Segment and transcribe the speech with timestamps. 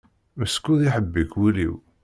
[0.39, 1.75] Meskud iḥebbek wul-iw.